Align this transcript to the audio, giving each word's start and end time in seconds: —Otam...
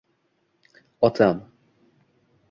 —Otam... 1.07 1.37